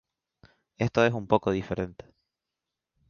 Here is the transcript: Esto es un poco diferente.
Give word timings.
Esto 0.79 1.05
es 1.05 1.13
un 1.13 1.27
poco 1.27 1.51
diferente. 1.51 2.11